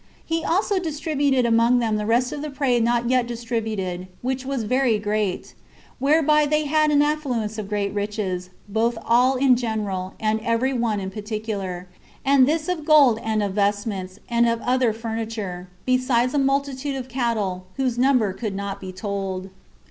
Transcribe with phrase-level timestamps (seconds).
[0.25, 4.63] He also distributed among them the rest of the prey not yet distributed, which was
[4.63, 5.53] very great;
[5.99, 10.99] whereby they had an affluence of great riches, both all in general, and every one
[10.99, 11.87] in particular;
[12.25, 17.07] and this of gold and of vestments, and of other furniture, besides a multitude of
[17.07, 19.51] cattle, whose number could not be told.